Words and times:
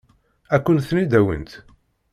Ad 0.55 0.61
kent-ten-id-awint? 0.65 1.51